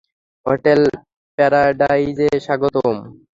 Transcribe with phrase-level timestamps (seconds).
[0.45, 0.81] Hotel
[1.37, 2.95] প্যারাডাইজে স্বাগতম।